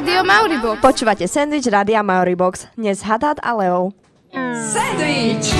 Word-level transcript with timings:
Rádio 0.00 0.24
Mauribox. 0.24 0.80
Počúvate 0.80 1.28
sandwich 1.28 1.68
Rádia 1.68 2.00
Mauribox. 2.00 2.72
Dnes 2.72 3.04
Haddad 3.04 3.36
a 3.44 3.52
Leo. 3.52 3.92
Sandwich! 4.72 5.52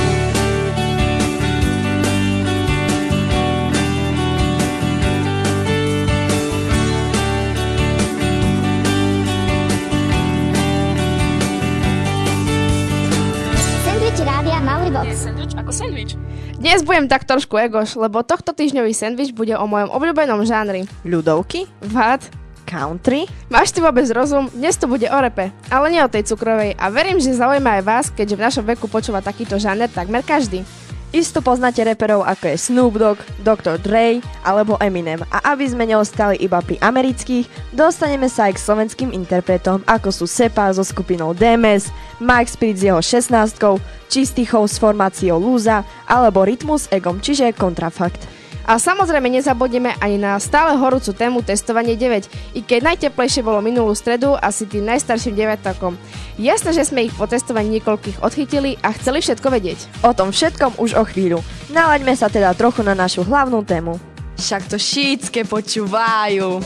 Sandwich 13.84 14.20
Rádia 14.24 14.56
Mauribox. 14.64 15.08
Sandwich 15.20 15.52
ako 15.52 15.68
sandwich. 15.68 16.16
Dnes 16.56 16.80
budem 16.80 17.12
tak 17.12 17.28
trošku 17.28 17.60
egoš, 17.60 18.00
lebo 18.00 18.24
tohto 18.24 18.56
týždňový 18.56 18.96
sandwich 18.96 19.36
bude 19.36 19.52
o 19.52 19.68
mojom 19.68 19.92
obľúbenom 19.92 20.40
žánri. 20.48 20.88
Ľudovky, 21.04 21.68
Vad? 21.84 22.39
Country, 22.70 23.26
Máš 23.50 23.74
ty 23.74 23.82
vôbec 23.82 24.06
rozum? 24.14 24.46
Dnes 24.54 24.78
to 24.78 24.86
bude 24.86 25.10
o 25.10 25.18
repe, 25.18 25.50
ale 25.66 25.90
nie 25.90 25.98
o 25.98 26.06
tej 26.06 26.22
cukrovej. 26.30 26.78
A 26.78 26.86
verím, 26.86 27.18
že 27.18 27.34
zaujíma 27.34 27.82
aj 27.82 27.82
vás, 27.82 28.06
keďže 28.14 28.38
v 28.38 28.44
našom 28.46 28.64
veku 28.70 28.86
počúva 28.86 29.18
takýto 29.18 29.58
žáner 29.58 29.90
takmer 29.90 30.22
každý. 30.22 30.62
Isto 31.10 31.42
poznáte 31.42 31.82
reperov 31.82 32.22
ako 32.22 32.54
je 32.54 32.56
Snoop 32.70 32.94
Dogg, 32.94 33.18
Dr. 33.42 33.82
Dre 33.82 34.22
alebo 34.46 34.78
Eminem. 34.78 35.18
A 35.34 35.50
aby 35.50 35.66
sme 35.66 35.82
neostali 35.82 36.38
iba 36.38 36.62
pri 36.62 36.78
amerických, 36.78 37.74
dostaneme 37.74 38.30
sa 38.30 38.46
aj 38.46 38.54
k 38.54 38.62
slovenským 38.62 39.10
interpretom 39.10 39.82
ako 39.90 40.14
sú 40.14 40.30
Sepa 40.30 40.70
so 40.70 40.86
skupinou 40.86 41.34
DMS, 41.34 41.90
Mike 42.22 42.54
Spirit 42.54 42.78
s 42.78 42.86
jeho 42.86 43.02
16 43.02 43.58
Čistý 44.06 44.46
chov 44.46 44.70
s 44.70 44.78
formáciou 44.78 45.42
Lúza 45.42 45.82
alebo 46.06 46.46
Rytmus 46.46 46.86
Egom, 46.94 47.18
čiže 47.18 47.50
kontrafakt. 47.58 48.39
A 48.68 48.76
samozrejme 48.76 49.28
nezabudneme 49.32 49.96
ani 50.00 50.20
na 50.20 50.36
stále 50.36 50.76
horúcu 50.76 51.12
tému 51.16 51.40
testovanie 51.40 51.96
9, 51.96 52.56
i 52.56 52.60
keď 52.60 52.92
najteplejšie 52.92 53.44
bolo 53.44 53.64
minulú 53.64 53.96
stredu 53.96 54.36
asi 54.36 54.68
tým 54.68 54.84
najstarším 54.88 55.36
deviatakom. 55.36 55.96
Jasné, 56.40 56.72
že 56.72 56.88
sme 56.88 57.08
ich 57.08 57.14
po 57.16 57.28
testovaní 57.28 57.68
niekoľkých 57.80 58.24
odchytili 58.24 58.80
a 58.80 58.92
chceli 58.96 59.20
všetko 59.20 59.48
vedieť. 59.52 59.78
O 60.04 60.16
tom 60.16 60.32
všetkom 60.32 60.80
už 60.80 60.96
o 60.96 61.04
chvíľu. 61.04 61.44
Nalaďme 61.68 62.16
sa 62.16 62.32
teda 62.32 62.56
trochu 62.56 62.80
na 62.80 62.96
našu 62.96 63.24
hlavnú 63.24 63.60
tému. 63.64 64.00
Však 64.40 64.72
to 64.72 64.80
šítske 64.80 65.44
počúvajú. 65.44 66.64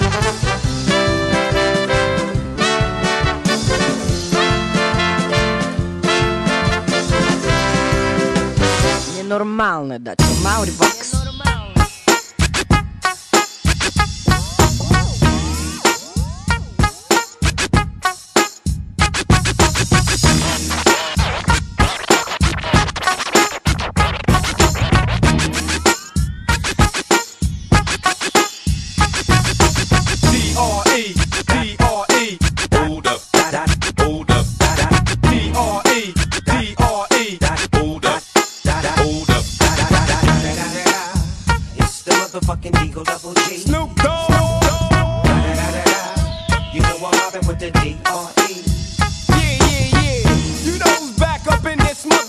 Nenormálne 9.18 9.98
dať 9.98 10.22
to 10.22 10.34
Mauribox. 10.46 11.33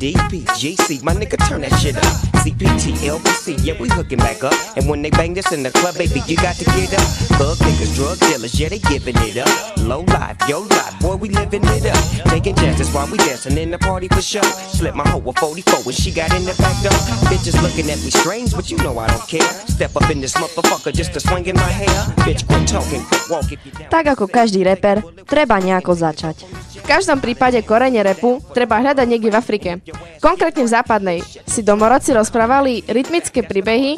DPGC, 0.00 1.02
my 1.02 1.12
nigga, 1.12 1.36
turn 1.46 1.60
that 1.60 1.76
shit 1.76 1.94
up. 1.94 2.04
CPT, 2.40 2.96
LBC, 3.04 3.60
yeah, 3.62 3.76
we 3.78 3.86
hooking 3.90 4.16
back 4.16 4.42
up. 4.42 4.54
And 4.74 4.88
when 4.88 5.02
they 5.02 5.10
bang 5.10 5.34
this 5.34 5.52
in 5.52 5.62
the 5.62 5.70
club, 5.70 5.92
baby, 5.98 6.24
you 6.26 6.36
got 6.40 6.56
to 6.56 6.64
get 6.72 6.94
up. 6.96 7.04
Thug 7.36 7.58
niggas, 7.58 7.94
drug 7.94 8.16
dealers, 8.20 8.58
yeah, 8.58 8.70
they 8.70 8.78
giving 8.78 9.14
it 9.28 9.36
up. 9.36 9.76
Low 9.84 10.00
life, 10.08 10.40
yo 10.48 10.60
life, 10.60 10.98
boy, 11.00 11.16
we 11.16 11.28
living 11.28 11.60
it 11.76 11.84
up. 11.84 12.00
Taking 12.32 12.56
chances 12.56 12.88
while 12.94 13.06
we 13.12 13.18
dancing 13.18 13.58
in 13.58 13.70
the 13.70 13.76
party 13.76 14.08
for 14.08 14.22
sure. 14.22 14.42
Slip 14.72 14.94
my 14.94 15.06
hoe 15.06 15.20
a 15.20 15.32
44 15.34 15.84
when 15.84 15.94
she 15.94 16.10
got 16.10 16.32
in 16.32 16.48
the 16.48 16.56
back 16.56 16.80
door. 16.80 16.96
Bitches 17.28 17.60
looking 17.60 17.90
at 17.92 18.00
me 18.00 18.08
strange, 18.08 18.56
but 18.56 18.70
you 18.70 18.78
know 18.78 18.98
I 18.98 19.06
don't 19.06 19.28
care. 19.28 19.52
Step 19.68 19.94
up 19.96 20.08
in 20.08 20.22
this 20.22 20.32
motherfucker 20.32 20.94
just 20.94 21.12
to 21.12 21.20
swing 21.20 21.44
in 21.44 21.56
my 21.56 21.68
hair. 21.68 22.00
Bitch, 22.24 22.48
quit 22.48 22.66
talking, 22.66 23.04
quit 23.04 23.28
walk 23.28 23.52
if 23.52 23.60
you 23.66 23.72
down. 23.76 23.92
Tak 23.92 24.16
ako 24.16 24.32
každý 24.32 24.64
reper, 24.64 25.04
treba 25.28 25.60
nejako 25.60 25.92
začať. 25.92 26.48
Každom 26.90 27.22
prípade 27.22 27.62
korene 27.62 28.02
repu 28.02 28.42
treba 28.50 28.82
hľadať 28.82 29.06
niekde 29.06 29.30
v 29.30 29.38
Afrike. 29.38 29.70
Konkrétne 30.18 30.66
v 30.66 30.74
západnej 30.74 31.18
si 31.22 31.62
domorodci 31.62 32.10
rozprávali 32.10 32.82
rytmické 32.90 33.46
príbehy 33.46 33.94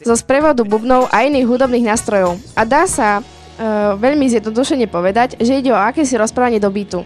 zo 0.00 0.16
sprevodu 0.16 0.64
bubnov 0.64 1.12
a 1.12 1.28
iných 1.28 1.44
hudobných 1.44 1.84
nástrojov. 1.92 2.40
A 2.56 2.64
dá 2.64 2.88
sa 2.88 3.20
e, 3.20 3.22
veľmi 3.92 4.24
zjednodušene 4.32 4.88
povedať, 4.88 5.36
že 5.36 5.60
ide 5.60 5.68
o 5.68 5.76
akési 5.76 6.16
rozprávanie 6.16 6.56
do 6.56 6.72
bytu. 6.72 7.04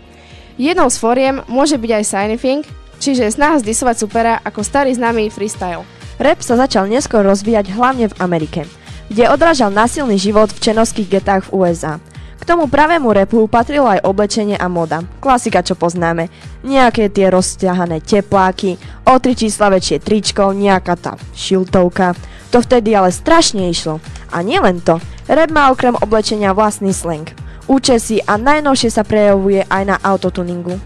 Jednou 0.54 0.86
z 0.86 1.02
foriem 1.02 1.42
môže 1.50 1.82
byť 1.82 1.90
aj 1.90 2.04
signifying, 2.06 2.62
čiže 3.02 3.34
snaha 3.34 3.58
zdisovať 3.58 3.96
supera 4.06 4.38
ako 4.38 4.62
starý 4.62 4.94
známy 4.94 5.34
freestyle. 5.34 5.82
Rap 6.22 6.46
sa 6.46 6.54
začal 6.54 6.86
neskôr 6.86 7.26
rozvíjať 7.26 7.74
hlavne 7.74 8.06
v 8.06 8.18
Amerike, 8.22 8.70
kde 9.10 9.26
odrážal 9.26 9.74
násilný 9.74 10.14
život 10.14 10.54
v 10.54 10.62
čenovských 10.62 11.10
getách 11.10 11.50
v 11.50 11.58
USA. 11.58 11.98
K 12.34 12.42
tomu 12.42 12.66
pravému 12.66 13.14
repu 13.14 13.46
patrilo 13.46 13.86
aj 13.86 14.04
oblečenie 14.04 14.58
a 14.58 14.66
moda. 14.66 15.06
Klasika, 15.22 15.62
čo 15.62 15.78
poznáme. 15.78 16.28
Nejaké 16.66 17.08
tie 17.08 17.30
rozťahané 17.30 18.02
tepláky, 18.02 18.76
o 19.06 19.14
tri 19.22 19.38
čísla 19.38 19.70
väčšie 19.70 20.02
tričko, 20.02 20.52
nejaká 20.52 20.94
tá 20.98 21.12
šiltovka. 21.32 22.18
To 22.50 22.60
vtedy 22.60 22.92
ale 22.94 23.14
strašne 23.14 23.70
išlo. 23.70 24.02
A 24.34 24.42
nielen 24.42 24.82
to, 24.82 24.98
rap 25.30 25.50
má 25.54 25.70
okrem 25.70 25.94
oblečenia 25.98 26.54
vlastný 26.54 26.90
slang. 26.90 27.30
Účesy 27.64 28.20
a 28.20 28.36
najnovšie 28.36 28.92
sa 28.92 29.06
prejavuje 29.06 29.64
aj 29.64 29.82
na 29.88 29.96
autotuningu. 30.02 30.76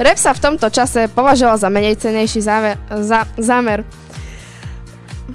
Rap 0.00 0.16
sa 0.16 0.32
v 0.32 0.42
tomto 0.42 0.72
čase 0.72 1.12
považoval 1.12 1.60
za 1.60 1.68
menej 1.68 2.00
cenejší 2.00 2.40
záver, 2.40 2.80
za, 2.88 3.28
zámer. 3.36 3.84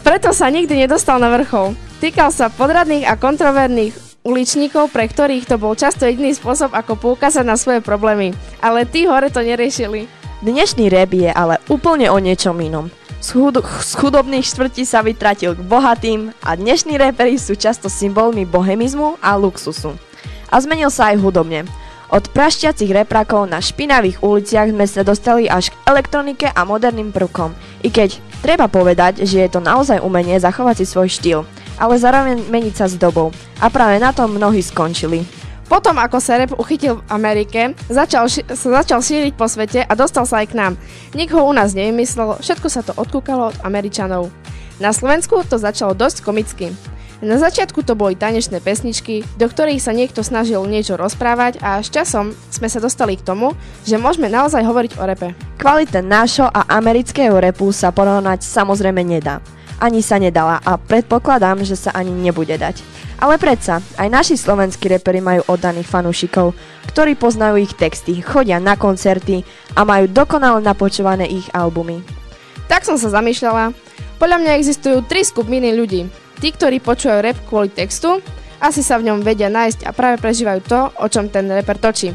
Preto 0.01 0.33
sa 0.33 0.49
nikdy 0.49 0.87
nedostal 0.87 1.21
na 1.21 1.29
vrchol. 1.29 1.77
Týkal 2.01 2.33
sa 2.33 2.49
podradných 2.49 3.05
a 3.05 3.13
kontroverných 3.17 4.06
uličníkov, 4.27 4.91
pre 4.91 5.07
ktorých 5.07 5.47
to 5.47 5.55
bol 5.55 5.71
často 5.71 6.03
jediný 6.03 6.35
spôsob, 6.35 6.75
ako 6.75 6.99
poukázať 6.99 7.47
na 7.47 7.55
svoje 7.55 7.79
problémy. 7.79 8.35
Ale 8.59 8.83
tí 8.83 9.07
hore 9.07 9.31
to 9.31 9.39
neriešili. 9.39 10.11
Dnešný 10.43 10.91
rap 10.91 11.15
je 11.15 11.31
ale 11.31 11.63
úplne 11.71 12.11
o 12.11 12.19
niečom 12.19 12.59
inom. 12.59 12.91
Z, 13.23 13.33
chud- 13.33 13.63
z 13.63 13.91
chudobných 13.97 14.45
štvrtí 14.45 14.83
sa 14.85 15.01
vytratil 15.01 15.57
k 15.57 15.65
bohatým 15.65 16.35
a 16.43 16.53
dnešní 16.53 16.99
reperi 16.99 17.39
sú 17.39 17.57
často 17.57 17.89
symbolmi 17.89 18.45
bohemizmu 18.45 19.17
a 19.23 19.33
luxusu. 19.39 19.95
A 20.51 20.61
zmenil 20.61 20.91
sa 20.93 21.09
aj 21.15 21.23
hudobne. 21.23 21.65
Od 22.07 22.23
prašťacích 22.23 22.93
reprakov 23.03 23.51
na 23.51 23.59
špinavých 23.59 24.23
uliciach 24.23 24.71
sme 24.71 24.85
sa 24.87 25.03
dostali 25.03 25.51
až 25.51 25.73
k 25.73 25.79
elektronike 25.91 26.47
a 26.47 26.61
moderným 26.63 27.11
prvkom. 27.11 27.51
I 27.83 27.91
keď 27.91 28.15
treba 28.39 28.71
povedať, 28.71 29.27
že 29.27 29.43
je 29.43 29.49
to 29.51 29.59
naozaj 29.59 29.99
umenie 29.99 30.39
zachovať 30.39 30.83
si 30.83 30.85
svoj 30.87 31.11
štýl, 31.11 31.39
ale 31.77 32.01
zároveň 32.01 32.49
meniť 32.49 32.73
sa 32.75 32.85
s 32.89 32.97
dobou. 32.97 33.31
A 33.61 33.69
práve 33.69 34.01
na 34.01 34.11
tom 34.11 34.33
mnohí 34.33 34.61
skončili. 34.61 35.23
Potom, 35.67 35.99
ako 35.99 36.23
sa 36.23 36.39
rap 36.39 36.55
uchytil 36.55 37.03
v 37.03 37.07
Amerike, 37.11 37.75
začal, 37.91 38.31
ši- 38.31 38.47
sa 38.55 38.81
začal 38.81 39.03
šíriť 39.03 39.33
po 39.35 39.51
svete 39.51 39.83
a 39.83 39.93
dostal 39.99 40.23
sa 40.23 40.39
aj 40.39 40.55
k 40.55 40.57
nám. 40.57 40.73
Nik 41.11 41.27
ho 41.35 41.43
u 41.43 41.51
nás 41.51 41.75
nevymyslel, 41.75 42.39
všetko 42.39 42.67
sa 42.71 42.81
to 42.87 42.95
odkúkalo 42.95 43.51
od 43.51 43.57
Američanov. 43.67 44.31
Na 44.79 44.95
Slovensku 44.95 45.43
to 45.43 45.59
začalo 45.59 45.91
dosť 45.91 46.23
komicky. 46.23 46.71
Na 47.17 47.41
začiatku 47.41 47.81
to 47.81 47.97
boli 47.97 48.13
tanečné 48.13 48.61
pesničky, 48.61 49.25
do 49.41 49.49
ktorých 49.49 49.81
sa 49.81 49.89
niekto 49.89 50.21
snažil 50.21 50.61
niečo 50.69 50.95
rozprávať 50.95 51.57
a 51.65 51.81
s 51.81 51.89
časom 51.89 52.31
sme 52.53 52.69
sa 52.69 52.77
dostali 52.77 53.17
k 53.17 53.25
tomu, 53.25 53.57
že 53.89 53.97
môžeme 53.97 54.29
naozaj 54.29 54.61
hovoriť 54.61 54.91
o 55.01 55.03
repe. 55.03 55.33
Kvalita 55.57 56.05
nášho 56.05 56.45
a 56.45 56.77
amerického 56.77 57.33
repu 57.41 57.73
sa 57.73 57.89
porovnať 57.89 58.45
samozrejme 58.45 59.01
nedá. 59.01 59.41
Ani 59.77 60.01
sa 60.01 60.17
nedala 60.17 60.57
a 60.65 60.81
predpokladám, 60.81 61.61
že 61.61 61.77
sa 61.77 61.93
ani 61.93 62.09
nebude 62.09 62.57
dať. 62.57 62.81
Ale 63.21 63.37
predsa, 63.37 63.81
aj 63.97 64.09
naši 64.09 64.33
slovenskí 64.37 64.89
reperi 64.89 65.21
majú 65.21 65.45
oddaných 65.49 65.89
fanúšikov, 65.89 66.57
ktorí 66.93 67.13
poznajú 67.13 67.61
ich 67.61 67.73
texty, 67.77 68.21
chodia 68.21 68.57
na 68.57 68.73
koncerty 68.73 69.45
a 69.77 69.85
majú 69.85 70.09
dokonale 70.09 70.61
napočúvané 70.65 71.29
ich 71.29 71.45
albumy. 71.53 72.01
Tak 72.65 72.85
som 72.85 72.97
sa 72.97 73.13
zamýšľala. 73.13 73.73
Podľa 74.17 74.37
mňa 74.41 74.57
existujú 74.57 75.05
tri 75.05 75.21
skupiny 75.21 75.77
ľudí. 75.77 76.09
Tí, 76.37 76.49
ktorí 76.53 76.81
počúvajú 76.81 77.19
rap 77.21 77.37
kvôli 77.45 77.69
textu, 77.69 78.21
asi 78.57 78.81
sa 78.81 78.97
v 78.97 79.13
ňom 79.13 79.21
vedia 79.21 79.49
nájsť 79.49 79.85
a 79.85 79.93
práve 79.93 80.17
prežívajú 80.17 80.59
to, 80.65 80.79
o 81.01 81.05
čom 81.09 81.29
ten 81.29 81.45
reper 81.49 81.77
točí. 81.77 82.13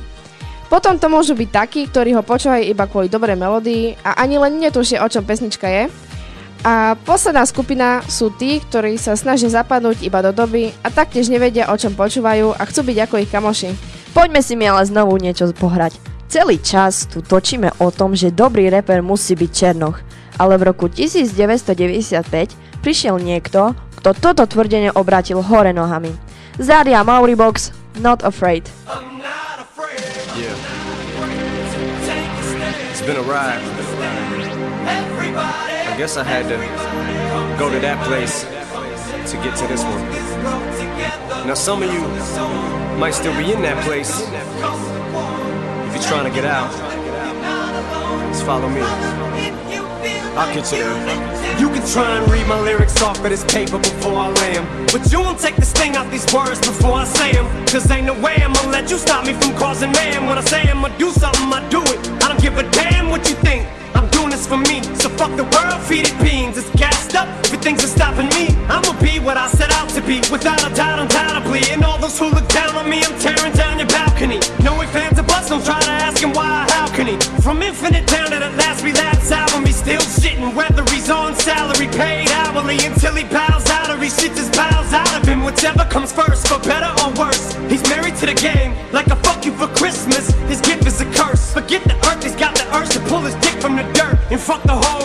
Potom 0.67 0.99
to 0.99 1.07
môžu 1.07 1.39
byť 1.39 1.51
takí, 1.53 1.81
ktorí 1.87 2.17
ho 2.17 2.27
počúvajú 2.27 2.65
iba 2.65 2.89
kvôli 2.89 3.07
dobrej 3.07 3.39
melódii 3.39 3.99
a 4.03 4.19
ani 4.19 4.41
len 4.41 4.59
netušia, 4.59 5.05
o 5.05 5.11
čom 5.11 5.23
pesnička 5.23 5.69
je. 5.69 5.87
A 6.63 6.95
posledná 6.95 7.43
skupina 7.43 8.07
sú 8.07 8.31
tí, 8.31 8.63
ktorí 8.63 8.95
sa 8.95 9.19
snažia 9.19 9.51
zapadnúť 9.51 10.07
iba 10.07 10.23
do 10.23 10.31
doby 10.31 10.71
a 10.87 10.95
taktiež 10.95 11.27
nevedia, 11.27 11.67
o 11.67 11.75
čom 11.75 11.91
počúvajú 11.99 12.55
a 12.55 12.63
chcú 12.71 12.87
byť 12.87 12.99
ako 13.03 13.15
ich 13.19 13.31
kamoši. 13.35 13.71
Poďme 14.15 14.41
si 14.47 14.55
mi 14.55 14.71
ale 14.71 14.87
znovu 14.87 15.19
niečo 15.19 15.51
pohrať. 15.51 15.99
Celý 16.31 16.63
čas 16.63 17.11
tu 17.11 17.19
točíme 17.19 17.75
o 17.83 17.91
tom, 17.91 18.15
že 18.15 18.31
dobrý 18.31 18.71
reper 18.71 19.03
musí 19.03 19.35
byť 19.35 19.51
černoch, 19.51 19.99
ale 20.39 20.55
v 20.55 20.71
roku 20.71 20.87
1995 20.87 22.55
prišiel 22.79 23.19
niekto, 23.19 23.75
kto 23.99 24.11
toto 24.15 24.47
tvrdenie 24.47 24.95
obrátil 24.95 25.43
hore 25.43 25.75
nohami. 25.75 26.15
Zaria 26.63 27.03
Mauribox, 27.03 27.75
Not 27.99 28.23
Afraid. 28.23 28.71
Yeah. 30.39 30.55
It's 32.93 33.03
been 33.03 33.19
a 33.19 33.27
ride. 33.27 33.61
I 35.93 35.97
guess 35.99 36.17
I 36.17 36.25
had 36.25 36.49
to 36.49 36.57
go 37.59 37.69
to 37.71 37.79
that 37.81 38.03
place 38.07 38.45
to 39.31 39.37
get 39.45 39.55
to 39.59 39.67
this 39.69 39.85
one. 39.85 40.01
Now, 41.47 41.53
some 41.53 41.83
of 41.83 41.93
you 41.93 42.01
might 42.99 43.13
still 43.13 43.37
be 43.37 43.53
in 43.53 43.61
that 43.61 43.77
place. 43.85 44.09
If 44.25 45.93
you're 45.93 46.09
trying 46.09 46.25
to 46.25 46.35
get 46.35 46.47
out, 46.47 46.73
just 48.33 48.47
follow 48.47 48.71
me. 48.71 48.81
I'll 50.33 50.49
get 50.55 50.73
you 50.73 50.79
there. 50.81 51.61
You 51.61 51.69
can 51.69 51.87
try 51.87 52.17
and 52.17 52.33
read 52.33 52.47
my 52.47 52.59
lyrics 52.59 53.03
off 53.03 53.19
of 53.19 53.29
this 53.29 53.45
paper 53.45 53.77
before 53.77 54.17
I 54.17 54.31
lay 54.41 54.57
'em. 54.57 54.65
But 54.87 55.13
you 55.13 55.21
won't 55.21 55.41
take 55.41 55.57
the 55.57 55.67
sting 55.67 55.95
out 55.95 56.11
these 56.11 56.25
words 56.33 56.59
before 56.59 56.95
I 56.95 57.05
say 57.05 57.33
'em. 57.33 57.47
Cause 57.67 57.91
ain't 57.91 58.07
no 58.07 58.15
way 58.15 58.41
I'ma 58.43 58.63
let 58.71 58.91
you 58.91 58.97
stop 58.97 59.27
me 59.27 59.35
from 59.35 59.53
causing 59.59 59.93
man. 59.93 60.27
When 60.27 60.39
I 60.39 60.45
say 60.45 60.63
I'ma 60.71 60.89
do 60.97 61.13
something, 61.13 61.53
I 61.53 61.61
do 61.69 61.83
it. 61.83 62.01
I 62.25 62.29
don't 62.29 62.41
give 62.41 62.57
a 62.57 62.63
damn 62.71 63.11
what 63.11 63.29
you 63.29 63.35
think. 63.45 63.69
This 64.43 64.51
for 64.51 64.57
me. 64.57 64.83
So 64.99 65.09
fuck 65.09 65.37
the 65.37 65.45
world, 65.45 65.81
feed 65.87 66.09
it 66.09 66.19
beans. 66.19 66.59
It's 66.59 66.71
gassed 66.71 67.15
up. 67.15 67.29
Everything's 67.47 67.85
stopping 67.85 68.27
me. 68.35 68.49
I'ma 68.67 68.93
be 69.01 69.21
what 69.21 69.37
I 69.37 69.47
set 69.47 69.71
out 69.73 69.89
to 69.91 70.03
be. 70.03 70.19
Without 70.33 70.61
a 70.67 70.75
doubt, 70.75 70.99
undoubtedly. 70.99 71.63
And 71.71 71.85
all 71.85 71.99
those 71.99 72.19
who 72.19 72.27
look 72.31 72.49
down 72.49 72.75
on 72.75 72.89
me, 72.91 73.05
I'm 73.05 73.17
tearing 73.21 73.53
down 73.53 73.79
your 73.79 73.89
balcony. 73.89 74.41
No 74.65 74.81
ifs, 74.83 74.91
fans, 74.93 75.19
or 75.19 75.23
bust, 75.23 75.51
Don't 75.51 75.65
try 75.65 75.81
to 75.81 75.91
ask 75.91 76.23
him 76.23 76.33
why, 76.33 76.67
how 76.71 76.89
can 76.89 77.07
he? 77.07 77.17
From 77.41 77.63
infinite 77.63 78.07
down 78.07 78.31
to 78.31 78.39
the 78.41 78.51
last 78.59 78.83
relapse 78.83 79.31
album, 79.31 79.65
he's 79.65 79.77
still 79.77 80.01
shitting. 80.01 80.55
Whether 80.57 80.83
he's 80.91 81.09
on 81.11 81.37
salary, 81.37 81.87
paid 81.89 82.31
hourly, 82.31 82.79
until 82.85 83.15
he 83.15 83.25
bows 83.25 83.69
out 83.71 83.91
or 83.91 83.99
he 83.99 84.09
shits 84.09 84.39
his 84.39 84.51
bowels 84.51 84.93
out 84.93 85.15
of 85.15 85.25
him. 85.29 85.45
Whichever 85.45 85.85
comes 85.85 86.11
first, 86.13 86.49
for 86.49 86.59
better 86.67 86.91
fuck 94.43 94.61
the 94.65 94.75
whole 94.75 95.02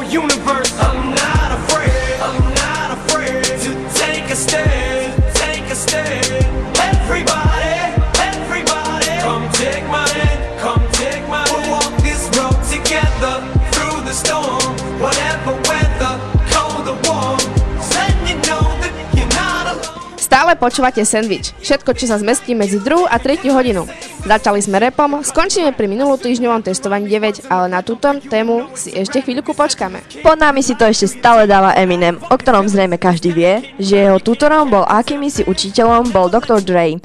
počúvate 20.58 21.06
sandwich, 21.06 21.54
všetko, 21.62 21.94
čo 21.94 22.10
sa 22.10 22.18
zmestí 22.18 22.58
medzi 22.58 22.82
druhú 22.82 23.06
a 23.06 23.22
tretiu 23.22 23.54
hodinu. 23.54 23.86
Začali 24.26 24.60
sme 24.60 24.82
repom, 24.82 25.22
skončíme 25.22 25.72
pri 25.78 25.86
minulú 25.86 26.18
týždňovom 26.18 26.66
testovaní 26.66 27.06
9, 27.08 27.48
ale 27.48 27.70
na 27.70 27.86
túto 27.86 28.10
tému 28.18 28.74
si 28.74 28.92
ešte 28.92 29.22
chvíľku 29.22 29.54
počkáme. 29.54 30.02
Pod 30.26 30.42
nami 30.42 30.66
si 30.66 30.74
to 30.74 30.90
ešte 30.90 31.22
stále 31.22 31.46
dáva 31.46 31.78
Eminem, 31.78 32.18
o 32.28 32.36
ktorom 32.36 32.66
zrejme 32.66 32.98
každý 32.98 33.32
vie, 33.32 33.54
že 33.78 34.04
jeho 34.04 34.18
tutorom 34.18 34.68
bol 34.68 34.84
akými 34.84 35.30
si 35.30 35.46
učiteľom 35.46 36.10
bol 36.10 36.28
Dr. 36.28 36.60
Dre. 36.66 36.98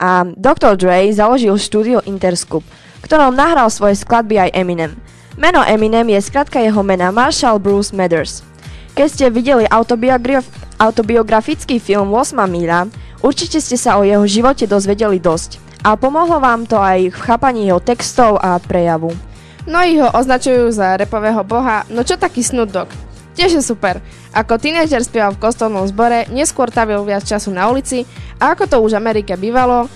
A 0.00 0.24
Dr. 0.24 0.78
Dre 0.80 1.10
založil 1.12 1.58
štúdio 1.60 2.00
Interscope, 2.08 2.64
v 2.64 3.04
ktorom 3.04 3.36
nahral 3.36 3.68
svoje 3.68 4.00
skladby 4.00 4.48
aj 4.48 4.54
Eminem. 4.56 4.96
Meno 5.40 5.60
Eminem 5.66 6.08
je 6.12 6.20
skratka 6.22 6.60
jeho 6.60 6.80
mena 6.80 7.08
Marshall 7.08 7.60
Bruce 7.60 7.92
Mathers. 7.96 8.46
Keď 8.92 9.08
ste 9.08 9.26
videli 9.32 9.64
autobiograf- 9.68 10.59
autobiografický 10.80 11.76
film 11.76 12.16
8 12.16 12.40
míľa, 12.48 12.88
určite 13.20 13.60
ste 13.60 13.76
sa 13.76 14.00
o 14.00 14.02
jeho 14.02 14.24
živote 14.24 14.64
dozvedeli 14.64 15.20
dosť. 15.20 15.60
A 15.84 15.96
pomohlo 16.00 16.40
vám 16.40 16.64
to 16.64 16.80
aj 16.80 17.12
v 17.12 17.20
chápaní 17.20 17.68
jeho 17.68 17.80
textov 17.84 18.40
a 18.40 18.56
prejavu. 18.56 19.12
Mnohí 19.68 20.00
ho 20.00 20.08
označujú 20.08 20.72
za 20.72 20.96
repového 20.96 21.44
boha, 21.44 21.84
no 21.92 22.00
čo 22.00 22.16
taký 22.16 22.40
Snoop? 22.40 22.88
Tiež 23.36 23.60
je 23.60 23.62
super. 23.64 24.00
Ako 24.32 24.56
tínežer 24.56 25.04
spieval 25.04 25.36
v 25.36 25.42
kostolnom 25.44 25.84
zbore, 25.84 26.28
neskôr 26.32 26.72
tavil 26.72 27.04
viac 27.04 27.24
času 27.24 27.52
na 27.52 27.68
ulici 27.68 28.08
a 28.40 28.56
ako 28.56 28.64
to 28.66 28.76
už 28.80 28.96
v 28.96 29.00
Amerike 29.00 29.36
bývalo, 29.36 29.88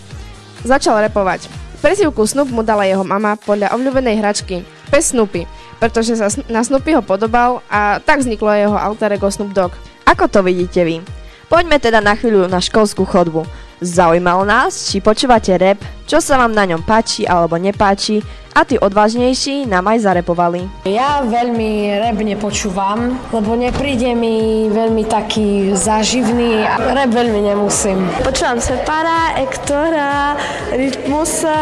začal 0.65 1.01
repovať. 1.05 1.49
Presivku 1.85 2.25
Snoop 2.25 2.49
mu 2.49 2.65
dala 2.65 2.89
jeho 2.89 3.05
mama 3.05 3.37
podľa 3.37 3.77
obľúbenej 3.77 4.17
hračky, 4.21 4.65
pes 4.89 5.13
Snoopy, 5.13 5.45
pretože 5.77 6.17
sa 6.17 6.33
na 6.49 6.65
Snoopyho 6.65 7.05
podobal 7.05 7.61
a 7.69 8.01
tak 8.01 8.25
vzniklo 8.25 8.49
jeho 8.57 8.77
alter 8.77 9.13
ego 9.13 9.29
Snoop 9.29 9.53
Dogg. 9.53 9.77
Ako 10.05 10.29
to 10.29 10.45
vidíte 10.45 10.85
vy? 10.85 11.01
Poďme 11.49 11.81
teda 11.81 12.05
na 12.05 12.13
chvíľu 12.13 12.45
na 12.49 12.61
školskú 12.61 13.09
chodbu. 13.09 13.49
Zaujímalo 13.81 14.45
nás, 14.45 14.89
či 14.89 15.01
počúvate 15.01 15.53
rap, 15.57 15.81
čo 16.05 16.21
sa 16.21 16.37
vám 16.41 16.53
na 16.53 16.65
ňom 16.69 16.85
páči 16.85 17.25
alebo 17.25 17.57
nepáči 17.57 18.23
a 18.55 18.63
tí 18.63 18.79
odvážnejší 18.79 19.67
nám 19.67 19.91
aj 19.91 20.07
zarepovali. 20.07 20.87
Ja 20.87 21.27
veľmi 21.27 21.91
rap 21.99 22.23
nepočúvam, 22.23 23.19
lebo 23.35 23.59
nepríde 23.59 24.15
mi 24.15 24.71
veľmi 24.71 25.03
taký 25.11 25.75
záživný 25.75 26.63
a 26.63 26.79
rap 26.79 27.11
veľmi 27.11 27.51
nemusím. 27.51 28.07
Počúvam 28.23 28.63
Separa, 28.63 29.43
Ektora, 29.43 30.39
Rytmusa. 30.71 31.59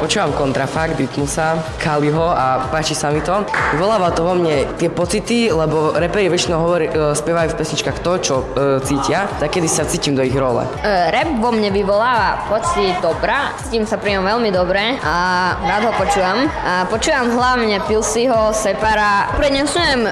Počúvam 0.00 0.32
kontrafakt, 0.32 0.96
Rytmusa, 0.96 1.60
Kaliho 1.76 2.32
a 2.32 2.64
páči 2.72 2.96
sa 2.96 3.12
mi 3.12 3.20
to. 3.20 3.44
Vyvoláva 3.76 4.16
to 4.16 4.24
vo 4.24 4.32
mne 4.32 4.64
tie 4.80 4.88
pocity, 4.88 5.52
lebo 5.52 5.92
reperi 6.00 6.32
väčšinou 6.32 6.64
hovorí, 6.64 6.88
e, 6.88 7.12
spievajú 7.12 7.52
v 7.52 7.58
pesničkách 7.60 8.00
to, 8.00 8.12
čo 8.24 8.34
e, 8.40 8.44
cítia, 8.88 9.28
tak 9.36 9.52
kedy 9.52 9.68
sa 9.68 9.84
cítim 9.84 10.16
do 10.16 10.24
ich 10.24 10.32
role. 10.32 10.64
E, 10.80 11.12
rap 11.12 11.28
vo 11.44 11.52
mne 11.52 11.68
vyvoláva 11.68 12.48
pocit 12.48 12.96
dobra, 13.04 13.52
cítim 13.72 13.88
sa 13.88 13.96
ňom 13.96 14.28
veľmi 14.28 14.52
dobre 14.52 15.00
a 15.00 15.16
rád 15.64 15.88
ho 15.88 15.92
počúvam. 15.96 16.44
A 16.44 16.84
počúvam 16.92 17.32
hlavne 17.32 17.80
Pilsiho, 17.88 18.52
Separa. 18.52 19.32
Prednesujem 19.32 20.04
e, 20.04 20.10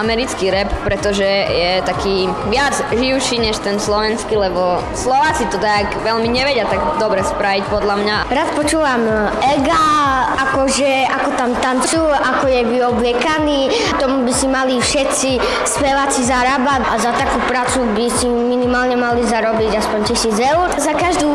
americký 0.00 0.48
rap, 0.48 0.72
pretože 0.88 1.28
je 1.28 1.84
taký 1.84 2.32
viac 2.48 2.72
živší 2.96 3.44
než 3.44 3.60
ten 3.60 3.76
slovenský, 3.76 4.40
lebo 4.40 4.80
Slováci 4.96 5.44
to 5.52 5.60
tak 5.60 5.92
veľmi 6.00 6.32
nevedia 6.32 6.64
tak 6.64 6.80
dobre 6.96 7.20
spraviť 7.20 7.68
podľa 7.68 7.94
mňa. 8.00 8.16
Rád 8.32 8.48
počúvam 8.56 9.04
Ega, 9.52 9.84
akože 10.48 11.04
ako 11.04 11.28
tam 11.36 11.52
tancujú, 11.60 12.08
ako 12.08 12.48
je 12.48 12.62
vyobliekaný. 12.72 13.60
Tomu 14.00 14.24
by 14.24 14.32
si 14.32 14.48
mali 14.48 14.80
všetci 14.80 15.30
speváci 15.68 16.24
zarábať 16.24 16.88
a 16.88 16.96
za 16.96 17.12
takú 17.12 17.36
prácu 17.52 17.84
by 17.92 18.08
si 18.08 18.32
minimálne 18.32 18.96
mali 18.96 19.28
zarobiť 19.28 19.76
aspoň 19.76 20.00
tisíc 20.08 20.40
eur. 20.40 20.72
Za 20.80 20.96
každú 20.96 21.28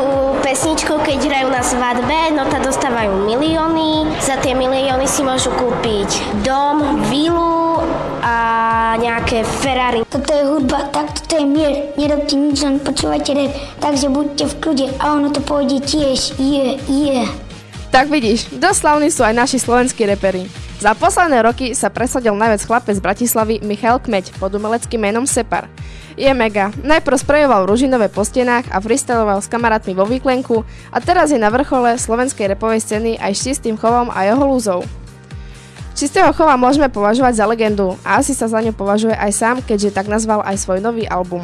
pesničku, 0.49 0.97
keď 1.05 1.29
hrajú 1.29 1.47
na 1.53 1.61
svadbe, 1.61 2.33
no 2.33 2.41
tá 2.49 2.57
dostávajú 2.57 3.21
milióny. 3.21 4.09
Za 4.17 4.41
tie 4.41 4.57
milióny 4.57 5.05
si 5.05 5.21
môžu 5.21 5.53
kúpiť 5.53 6.41
dom, 6.41 7.05
vilu 7.05 7.77
a 8.25 8.97
nejaké 8.97 9.45
Ferrari. 9.45 10.01
Toto 10.09 10.33
je 10.33 10.49
hudba, 10.49 10.89
tak 10.89 11.13
toto 11.13 11.37
je 11.37 11.45
mier. 11.45 11.93
Nerobte 12.01 12.33
nič, 12.33 12.65
len 12.65 12.81
počúvajte 12.81 13.29
rap. 13.37 13.53
Takže 13.77 14.09
buďte 14.09 14.45
v 14.49 14.55
kľude 14.57 14.85
a 14.97 15.13
ono 15.13 15.29
to 15.29 15.37
pôjde 15.45 15.85
tiež. 15.85 16.33
Je, 16.41 16.81
je. 16.81 17.29
Tak 17.93 18.09
vidíš, 18.09 18.49
dosť 18.49 18.79
slavní 18.81 19.13
sú 19.13 19.21
aj 19.21 19.37
naši 19.37 19.61
slovenskí 19.61 20.01
reperi. 20.09 20.49
Za 20.79 20.95
posledné 20.95 21.43
roky 21.43 21.75
sa 21.75 21.91
presadil 21.91 22.31
najviac 22.39 22.63
chlapec 22.63 22.95
z 22.95 23.03
Bratislavy 23.03 23.59
Michal 23.67 23.99
Kmeď 23.99 24.31
pod 24.39 24.55
umeleckým 24.55 25.03
menom 25.03 25.27
Separ. 25.27 25.67
Je 26.15 26.31
mega. 26.31 26.71
Najprv 26.79 27.19
sprejoval 27.19 27.67
ružinové 27.67 28.07
po 28.07 28.23
stenách 28.23 28.63
a 28.71 28.79
freestyloval 28.79 29.43
s 29.43 29.51
kamarátmi 29.51 29.91
vo 29.91 30.07
výklenku 30.07 30.63
a 30.95 31.03
teraz 31.03 31.35
je 31.35 31.39
na 31.39 31.51
vrchole 31.51 31.99
slovenskej 31.99 32.55
repovej 32.55 32.79
scény 32.79 33.19
aj 33.19 33.31
s 33.35 33.43
čistým 33.51 33.75
chovom 33.75 34.07
a 34.07 34.23
jeho 34.23 34.39
lúzou. 34.39 34.87
Čistého 35.99 36.31
chova 36.31 36.55
môžeme 36.55 36.87
považovať 36.87 37.43
za 37.43 37.45
legendu 37.51 37.99
a 38.07 38.23
asi 38.23 38.31
sa 38.31 38.47
za 38.47 38.63
ňu 38.63 38.71
považuje 38.71 39.11
aj 39.19 39.31
sám, 39.35 39.55
keďže 39.59 39.91
tak 39.91 40.07
nazval 40.07 40.39
aj 40.47 40.63
svoj 40.63 40.79
nový 40.79 41.03
album. 41.11 41.43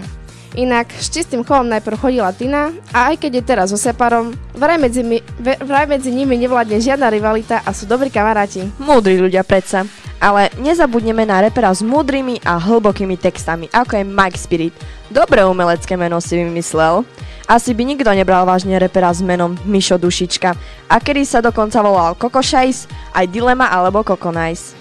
Inak 0.55 0.88
s 0.95 1.12
čistým 1.12 1.43
chovom 1.43 1.67
najprv 1.67 2.00
chodila 2.00 2.31
Tina 2.31 2.71
a 2.95 3.12
aj 3.12 3.19
keď 3.19 3.31
je 3.39 3.43
teraz 3.43 3.67
so 3.75 3.79
Separom, 3.79 4.31
vraj 4.55 4.79
medzi, 4.79 5.03
mi, 5.03 5.19
vraj 5.39 5.83
medzi 5.83 6.15
nimi 6.15 6.39
nevládne 6.39 6.79
žiadna 6.79 7.12
rivalita 7.12 7.59
a 7.59 7.75
sú 7.75 7.83
dobrí 7.83 8.07
kamaráti. 8.07 8.63
Múdri 8.79 9.19
ľudia 9.19 9.43
predsa. 9.43 9.83
Ale 10.15 10.47
nezabudneme 10.55 11.27
na 11.27 11.43
repera 11.43 11.75
s 11.75 11.83
múdrymi 11.83 12.39
a 12.47 12.55
hlbokými 12.55 13.19
textami, 13.19 13.67
ako 13.67 14.00
je 14.00 14.03
Mike 14.07 14.39
Spirit. 14.39 14.74
Dobré 15.12 15.43
umelecké 15.43 16.00
meno 16.00 16.24
si 16.24 16.39
vymyslel. 16.39 17.03
Asi 17.45 17.75
by 17.75 17.83
nikto 17.83 18.09
nebral 18.15 18.47
vážne 18.47 18.79
repera 18.79 19.12
s 19.12 19.19
menom 19.19 19.59
Mišo 19.67 20.00
Dušička. 20.00 20.55
A 20.88 20.95
kedy 21.03 21.27
sa 21.27 21.43
dokonca 21.43 21.83
volal 21.83 22.15
Shice, 22.15 22.88
aj 23.12 23.27
Dilema 23.27 23.67
alebo 23.67 24.01
Nice. 24.31 24.71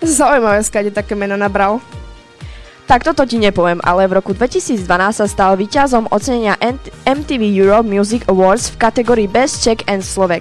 Zaujímavé, 0.00 0.64
skade 0.64 0.90
také 0.90 1.12
meno 1.12 1.36
nabral. 1.36 1.84
Tak 2.88 3.04
toto 3.04 3.28
ti 3.28 3.36
nepoviem, 3.36 3.84
ale 3.84 4.08
v 4.08 4.16
roku 4.16 4.32
2012 4.32 4.80
sa 5.20 5.26
stal 5.28 5.60
víťazom 5.60 6.08
ocenenia 6.08 6.56
MTV 7.04 7.44
Europe 7.52 7.84
Music 7.84 8.24
Awards 8.32 8.72
v 8.72 8.80
kategórii 8.80 9.28
Best 9.28 9.60
Czech 9.60 9.84
and 9.84 10.00
Slovak. 10.00 10.40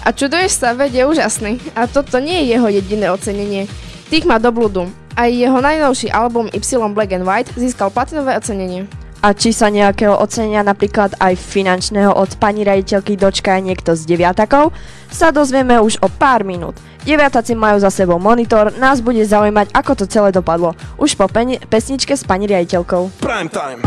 A 0.00 0.08
čuduješ 0.08 0.64
sa, 0.64 0.72
veď 0.72 0.90
je 0.96 1.04
úžasný. 1.04 1.52
A 1.76 1.84
toto 1.84 2.24
nie 2.24 2.40
je 2.40 2.56
jeho 2.56 2.72
jediné 2.72 3.12
ocenenie. 3.12 3.68
Tých 4.08 4.24
má 4.24 4.40
do 4.40 4.48
blúdu. 4.48 4.88
Aj 5.12 5.28
jeho 5.28 5.60
najnovší 5.60 6.08
album 6.08 6.48
Y 6.56 6.64
Black 6.96 7.12
and 7.12 7.28
White 7.28 7.52
získal 7.52 7.92
platinové 7.92 8.32
ocenenie. 8.32 8.88
A 9.24 9.32
či 9.32 9.56
sa 9.56 9.72
nejakého 9.72 10.20
ocenenia 10.20 10.60
napríklad 10.60 11.16
aj 11.16 11.40
finančného 11.40 12.12
od 12.12 12.36
pani 12.36 12.60
rejiteľky 12.60 13.16
dočka 13.16 13.56
niekto 13.56 13.96
z 13.96 14.04
deviatakov, 14.04 14.68
sa 15.08 15.32
dozvieme 15.32 15.80
už 15.80 15.96
o 16.04 16.12
pár 16.12 16.44
minút. 16.44 16.76
Deviataci 17.08 17.56
majú 17.56 17.80
za 17.80 17.88
sebou 17.88 18.20
monitor, 18.20 18.76
nás 18.76 19.00
bude 19.00 19.24
zaujímať, 19.24 19.72
ako 19.72 19.92
to 19.96 20.04
celé 20.04 20.28
dopadlo. 20.28 20.76
Už 21.00 21.16
po 21.16 21.24
pesničke 21.72 22.12
s 22.12 22.20
pani 22.20 22.44
riaditeľkou. 22.44 23.24
Prime 23.24 23.48
time. 23.48 23.80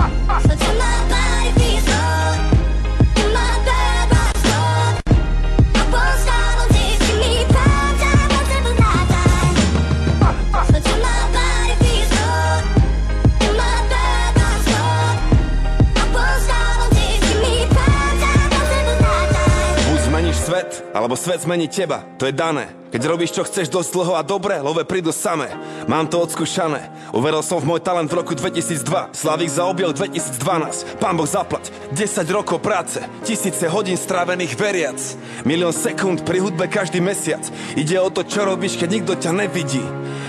Alebo 21.08 21.16
svet 21.16 21.40
zmení 21.40 21.72
teba. 21.72 22.04
To 22.20 22.28
je 22.28 22.36
dané. 22.36 22.68
Keď 22.92 23.02
robíš, 23.08 23.32
čo 23.32 23.48
chceš 23.48 23.72
dosť 23.72 23.96
dlho 23.96 24.20
a 24.20 24.28
dobre, 24.28 24.60
love 24.60 24.84
prídu 24.84 25.16
samé. 25.16 25.48
Mám 25.88 26.12
to 26.12 26.20
odskúšané. 26.20 26.92
Uveril 27.16 27.40
som 27.40 27.64
v 27.64 27.72
môj 27.72 27.80
talent 27.80 28.12
v 28.12 28.20
roku 28.20 28.36
2002. 28.36 29.16
Slavík 29.16 29.48
za 29.48 29.64
objel 29.72 29.96
2012. 29.96 31.00
Pán 31.00 31.16
Boh 31.16 31.24
zaplať. 31.24 31.72
10 31.96 32.28
rokov 32.28 32.60
práce. 32.60 33.00
Tisíce 33.24 33.72
hodín 33.72 33.96
strávených 33.96 34.60
veriac. 34.60 35.00
Milión 35.48 35.72
sekúnd 35.72 36.28
pri 36.28 36.44
hudbe 36.44 36.68
každý 36.68 37.00
mesiac. 37.00 37.44
Ide 37.80 38.04
o 38.04 38.12
to, 38.12 38.28
čo 38.28 38.44
robíš, 38.44 38.76
keď 38.76 38.90
nikto 38.92 39.14
ťa 39.16 39.32
nevidí. 39.32 39.84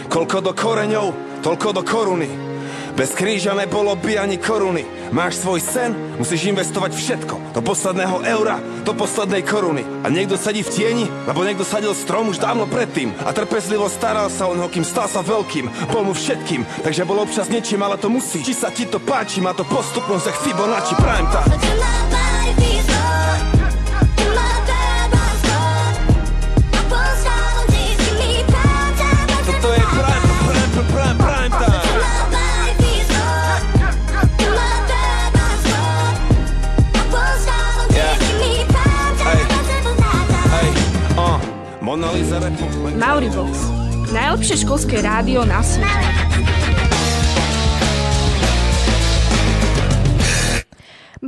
Koľko 0.07 0.47
do 0.47 0.55
koreňov, 0.55 1.43
toľko 1.43 1.75
do 1.75 1.83
koruny. 1.83 2.48
Bez 2.99 3.15
kríža 3.15 3.55
nebolo 3.55 3.95
by 3.95 4.19
ani 4.19 4.43
koruny. 4.43 4.83
Máš 5.15 5.39
svoj 5.39 5.63
sen, 5.63 5.95
musíš 6.19 6.51
investovať 6.51 6.99
všetko. 6.99 7.55
Do 7.55 7.63
posledného 7.63 8.27
eura, 8.27 8.59
do 8.83 8.91
poslednej 8.91 9.47
koruny. 9.47 9.87
A 10.03 10.11
niekto 10.11 10.35
sedí 10.35 10.67
v 10.67 10.73
tieni, 10.75 11.07
lebo 11.31 11.47
niekto 11.47 11.63
sadil 11.63 11.95
strom 11.95 12.35
už 12.35 12.43
dávno 12.43 12.67
predtým. 12.67 13.15
A 13.23 13.31
trpezlivo 13.31 13.87
staral 13.87 14.27
sa 14.35 14.51
o 14.51 14.59
neho, 14.59 14.67
kým 14.67 14.83
stal 14.83 15.07
sa 15.07 15.23
veľkým. 15.23 15.95
Bol 15.95 16.11
mu 16.11 16.13
všetkým, 16.13 16.67
takže 16.83 17.07
bol 17.07 17.23
občas 17.23 17.47
niečím, 17.47 17.87
ale 17.87 18.03
to 18.03 18.11
musí. 18.11 18.43
Či 18.43 18.67
sa 18.67 18.75
ti 18.75 18.83
to 18.83 18.99
páči, 18.99 19.39
má 19.39 19.55
to 19.55 19.63
postupnosť, 19.63 20.35
jak 20.35 20.43
Fibonacci 20.43 20.95
Prime 20.99 21.31
time. 21.31 22.98
Mauribox. 43.01 43.53
Najlepšie 44.13 44.61
školské 44.61 45.01
rádio 45.01 45.49
na 45.49 45.65
svete. 45.65 45.89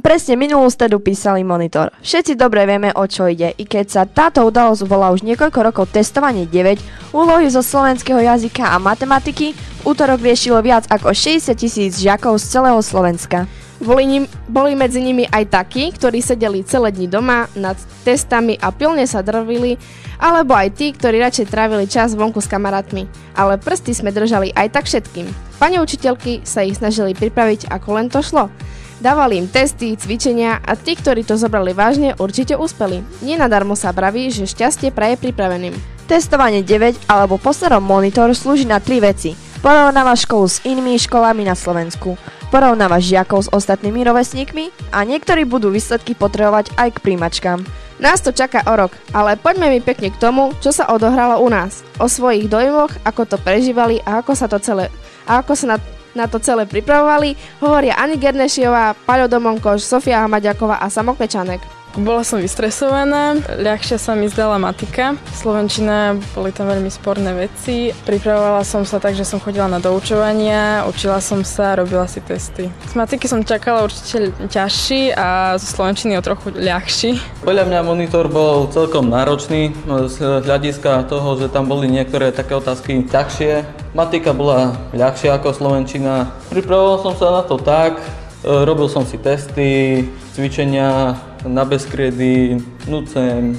Presne 0.04 0.36
minulú 0.36 0.68
stredu 0.68 1.00
písali 1.00 1.40
Monitor. 1.48 1.88
Všetci 2.04 2.36
dobre 2.36 2.68
vieme, 2.68 2.92
o 2.92 3.08
čo 3.08 3.32
ide, 3.32 3.56
i 3.56 3.64
keď 3.64 3.86
sa 3.88 4.02
táto 4.04 4.44
udalosť 4.44 4.84
volá 4.84 5.08
už 5.16 5.24
niekoľko 5.24 5.58
rokov 5.64 5.96
testovanie 5.96 6.44
9, 6.44 7.16
úlohy 7.16 7.48
zo 7.48 7.64
slovenského 7.64 8.20
jazyka 8.20 8.68
a 8.68 8.76
matematiky 8.76 9.56
v 9.56 9.80
útorok 9.88 10.20
riešilo 10.20 10.60
viac 10.60 10.84
ako 10.92 11.16
60 11.16 11.56
tisíc 11.56 11.96
žiakov 11.96 12.36
z 12.36 12.60
celého 12.60 12.80
Slovenska. 12.84 13.48
Boli, 13.80 14.04
nim, 14.04 14.25
boli 14.44 14.76
medzi 14.76 15.00
nimi 15.00 15.25
aj 15.25 15.56
takí, 15.56 15.88
ktorí 15.88 16.20
sedeli 16.20 16.60
celé 16.68 16.92
dni 16.92 17.08
doma 17.08 17.49
nad 17.56 17.80
testami 18.04 18.60
a 18.60 18.68
pilne 18.68 19.08
sa 19.08 19.25
drvili, 19.25 19.80
alebo 20.20 20.52
aj 20.52 20.76
tí, 20.76 20.92
ktorí 20.92 21.16
radšej 21.16 21.49
trávili 21.49 21.88
čas 21.88 22.12
vonku 22.12 22.44
s 22.44 22.50
kamarátmi. 22.52 23.08
Ale 23.32 23.56
prsty 23.56 23.96
sme 23.96 24.12
držali 24.12 24.52
aj 24.52 24.68
tak 24.76 24.84
všetkým. 24.84 25.32
Pani 25.56 25.80
učiteľky 25.80 26.44
sa 26.44 26.60
ich 26.60 26.76
snažili 26.76 27.16
pripraviť 27.16 27.72
ako 27.72 27.88
len 27.96 28.12
to 28.12 28.20
šlo. 28.20 28.52
Dávali 29.00 29.40
im 29.40 29.49
testy, 29.49 29.96
cvičenia 29.96 30.60
a 30.60 30.76
tí, 30.76 30.92
ktorí 30.92 31.25
to 31.25 31.40
zobrali 31.40 31.72
vážne, 31.72 32.12
určite 32.20 32.60
úspeli. 32.60 33.00
Nenadarmo 33.25 33.72
sa 33.72 33.96
praví, 33.96 34.28
že 34.28 34.44
šťastie 34.44 34.92
praje 34.92 35.16
pripraveným. 35.16 35.72
Testovanie 36.04 36.60
9 36.60 37.08
alebo 37.08 37.40
postarom 37.40 37.80
monitor 37.80 38.28
slúži 38.37 38.68
na 38.68 38.76
tri 38.76 39.00
veci. 39.00 39.32
Porovnáva 39.64 40.12
školu 40.12 40.44
s 40.44 40.60
inými 40.68 41.00
školami 41.00 41.49
na 41.49 41.56
Slovensku. 41.56 42.20
Porovnáva 42.50 42.99
žiakov 42.99 43.47
s 43.47 43.52
ostatnými 43.54 44.02
rovesníkmi 44.02 44.90
a 44.90 45.07
niektorí 45.07 45.47
budú 45.47 45.71
výsledky 45.71 46.19
potrebovať 46.19 46.75
aj 46.75 46.99
k 46.99 47.02
príjmačkám. 47.02 47.62
Nás 48.02 48.19
to 48.26 48.35
čaká 48.35 48.66
o 48.66 48.75
rok, 48.75 48.90
ale 49.14 49.38
poďme 49.38 49.71
mi 49.71 49.78
pekne 49.78 50.11
k 50.11 50.19
tomu, 50.19 50.50
čo 50.59 50.75
sa 50.75 50.90
odohralo 50.90 51.38
u 51.38 51.47
nás. 51.47 51.87
O 52.02 52.11
svojich 52.11 52.50
dojmoch, 52.50 52.90
ako 53.07 53.23
to 53.23 53.37
prežívali 53.38 54.02
a 54.02 54.19
ako 54.19 54.33
sa 54.35 54.50
to 54.50 54.59
celé, 54.59 54.90
a 55.30 55.47
ako 55.47 55.52
sa 55.54 55.76
na, 55.76 55.78
na 56.16 56.26
to 56.26 56.42
celé 56.42 56.66
pripravovali, 56.66 57.38
hovoria 57.62 57.95
Ani 57.95 58.19
Gernešiová, 58.19 58.99
Paľo 59.07 59.30
Domonkoš, 59.30 59.87
Sofia 59.87 60.26
Hamaďaková 60.26 60.83
a 60.83 60.90
Samo 60.90 61.14
Klečanek. 61.14 61.79
Bola 61.99 62.23
som 62.23 62.38
vystresovaná, 62.38 63.35
ľahšia 63.59 63.99
sa 63.99 64.14
mi 64.14 64.30
zdala 64.30 64.62
matika. 64.62 65.18
Slovenčina, 65.35 66.14
boli 66.38 66.54
tam 66.54 66.70
veľmi 66.70 66.87
sporné 66.87 67.35
veci. 67.35 67.90
Pripravovala 68.06 68.62
som 68.62 68.87
sa 68.87 69.02
tak, 69.02 69.18
že 69.18 69.26
som 69.26 69.42
chodila 69.42 69.66
na 69.66 69.82
doučovania, 69.82 70.87
učila 70.87 71.18
som 71.18 71.42
sa, 71.42 71.75
robila 71.75 72.06
si 72.06 72.23
testy. 72.23 72.70
Z 72.87 72.94
matiky 72.94 73.26
som 73.26 73.42
čakala 73.42 73.82
určite 73.82 74.30
ťažší 74.47 75.11
a 75.18 75.59
zo 75.59 75.66
Slovenčiny 75.66 76.14
o 76.14 76.23
trochu 76.23 76.54
ľahší. 76.54 77.18
Podľa 77.42 77.66
mňa 77.66 77.80
monitor 77.82 78.30
bol 78.30 78.70
celkom 78.70 79.11
náročný 79.11 79.75
no, 79.82 80.06
z 80.06 80.47
hľadiska 80.47 81.11
toho, 81.11 81.42
že 81.42 81.50
tam 81.50 81.66
boli 81.66 81.90
niektoré 81.90 82.30
také 82.30 82.54
otázky 82.54 83.02
ťažšie. 83.11 83.66
Matika 83.99 84.30
bola 84.30 84.78
ľahšia 84.94 85.42
ako 85.42 85.59
Slovenčina. 85.59 86.30
Pripravoval 86.54 87.02
som 87.02 87.18
sa 87.18 87.35
na 87.35 87.42
to 87.42 87.59
tak, 87.59 87.99
e, 87.99 88.47
robil 88.47 88.87
som 88.87 89.02
si 89.02 89.18
testy, 89.18 90.06
cvičenia 90.38 91.18
na 91.44 91.64
bezkriedy, 91.64 92.61
nucem. 92.88 93.56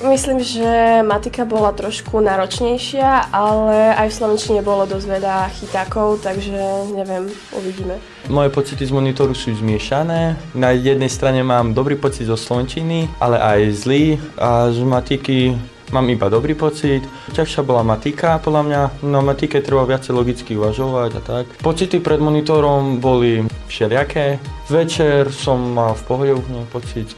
Myslím, 0.00 0.40
že 0.40 1.04
matika 1.04 1.44
bola 1.44 1.76
trošku 1.76 2.24
náročnejšia, 2.24 3.28
ale 3.36 3.92
aj 4.00 4.08
v 4.08 4.16
Slovenčine 4.16 4.64
bolo 4.64 4.88
dosť 4.88 5.06
veľa 5.06 5.52
chytákov, 5.60 6.24
takže 6.24 6.56
neviem, 6.96 7.28
uvidíme. 7.52 8.00
Moje 8.32 8.48
pocity 8.48 8.80
z 8.80 8.96
monitoru 8.96 9.36
sú 9.36 9.52
zmiešané. 9.52 10.40
Na 10.56 10.72
jednej 10.72 11.12
strane 11.12 11.44
mám 11.44 11.76
dobrý 11.76 12.00
pocit 12.00 12.24
zo 12.24 12.40
Slovenčiny, 12.40 13.12
ale 13.20 13.36
aj 13.44 13.60
zlý. 13.76 14.16
A 14.40 14.72
z 14.72 14.80
matiky 14.80 15.52
mám 15.90 16.06
iba 16.10 16.26
dobrý 16.26 16.54
pocit. 16.54 17.04
Ťažšia 17.34 17.62
bola 17.62 17.86
matika, 17.86 18.38
podľa 18.42 18.62
mňa. 18.66 18.80
Na 19.06 19.20
matike 19.22 19.62
treba 19.62 19.86
viacej 19.86 20.12
logicky 20.14 20.56
uvažovať 20.56 21.10
a 21.18 21.20
tak. 21.20 21.44
Pocity 21.62 22.02
pred 22.02 22.18
monitorom 22.22 22.98
boli 22.98 23.44
všelijaké. 23.66 24.42
Večer 24.70 25.30
som 25.34 25.74
mal 25.74 25.98
v 25.98 26.02
pohode 26.06 26.32
úplne 26.34 26.62
pocit. 26.70 27.10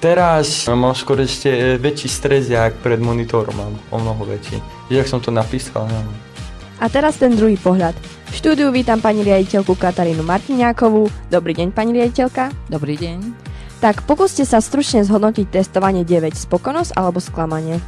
Teraz 0.00 0.70
mám 0.70 0.96
skôr 0.96 1.20
ešte 1.26 1.76
väčší 1.76 2.08
stres, 2.08 2.48
jak 2.48 2.78
pred 2.80 3.02
monitorom 3.02 3.52
mám 3.52 3.74
o 3.92 3.96
mnoho 3.98 4.24
väčší. 4.24 4.62
Jak 4.88 5.10
som 5.10 5.20
to 5.20 5.34
napísal, 5.34 5.84
neviem. 5.90 6.16
A 6.80 6.88
teraz 6.88 7.20
ten 7.20 7.36
druhý 7.36 7.60
pohľad. 7.60 7.92
V 8.32 8.34
štúdiu 8.40 8.72
vítam 8.72 9.04
pani 9.04 9.20
riaditeľku 9.20 9.76
Katarínu 9.76 10.24
Martiniákovú. 10.24 11.12
Dobrý 11.28 11.52
deň, 11.52 11.76
pani 11.76 11.92
riaditeľka. 11.92 12.48
Dobrý 12.72 12.96
deň. 12.96 13.50
Tak 13.84 14.08
pokúste 14.08 14.44
sa 14.48 14.60
stručne 14.64 15.04
zhodnotiť 15.04 15.48
testovanie 15.48 16.08
9. 16.08 16.32
Spokojnosť 16.32 16.96
alebo 16.96 17.20
sklamanie? 17.20 17.80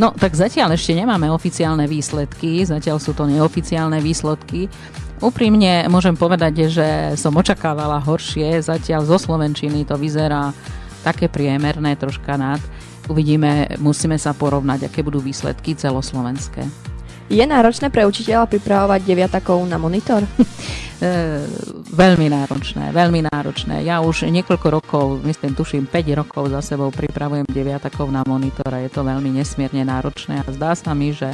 No, 0.00 0.16
tak 0.16 0.32
zatiaľ 0.32 0.80
ešte 0.80 0.96
nemáme 0.96 1.28
oficiálne 1.28 1.84
výsledky, 1.84 2.64
zatiaľ 2.64 2.96
sú 2.96 3.12
to 3.12 3.28
neoficiálne 3.28 4.00
výsledky. 4.00 4.72
Úprimne 5.20 5.84
môžem 5.92 6.16
povedať, 6.16 6.72
že 6.72 6.88
som 7.20 7.36
očakávala 7.36 8.00
horšie, 8.00 8.64
zatiaľ 8.64 9.04
zo 9.04 9.20
Slovenčiny 9.20 9.84
to 9.84 10.00
vyzerá 10.00 10.56
také 11.04 11.28
priemerné, 11.28 12.00
troška 12.00 12.40
nad. 12.40 12.64
Uvidíme, 13.12 13.76
musíme 13.76 14.16
sa 14.16 14.32
porovnať, 14.32 14.88
aké 14.88 15.04
budú 15.04 15.20
výsledky 15.20 15.76
celoslovenské. 15.76 16.89
Je 17.30 17.46
náročné 17.46 17.94
pre 17.94 18.02
učiteľa 18.02 18.50
pripravovať 18.50 19.06
deviatakov 19.06 19.62
na 19.70 19.78
monitor? 19.78 20.26
E, 21.00 21.48
veľmi 21.96 22.28
náročné, 22.28 22.92
veľmi 22.92 23.24
náročné. 23.32 23.88
Ja 23.88 24.04
už 24.04 24.28
niekoľko 24.28 24.68
rokov, 24.68 25.04
myslím, 25.24 25.56
tuším 25.56 25.88
5 25.88 26.20
rokov 26.20 26.52
za 26.52 26.60
sebou 26.60 26.92
pripravujem 26.92 27.48
deviatakov 27.48 28.12
na 28.12 28.20
monitor 28.28 28.68
a 28.68 28.84
je 28.84 28.92
to 28.92 29.00
veľmi 29.00 29.32
nesmierne 29.32 29.80
náročné 29.80 30.44
a 30.44 30.52
zdá 30.52 30.76
sa 30.76 30.92
mi, 30.92 31.16
že 31.16 31.32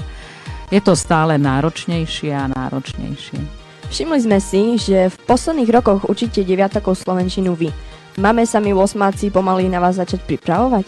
je 0.71 0.79
to 0.79 0.95
stále 0.95 1.35
náročnejšie 1.35 2.31
a 2.31 2.47
náročnejšie. 2.47 3.43
Všimli 3.91 4.19
sme 4.23 4.39
si, 4.39 4.79
že 4.79 5.11
v 5.11 5.17
posledných 5.27 5.75
rokoch 5.75 6.07
učíte 6.07 6.47
deviatakov 6.47 6.95
Slovenčinu 6.95 7.59
vy. 7.59 7.75
Máme 8.23 8.47
sa 8.47 8.63
my 8.63 8.71
osmáci 8.71 9.35
pomaly 9.35 9.67
na 9.67 9.83
vás 9.83 9.99
začať 9.99 10.23
pripravovať? 10.31 10.87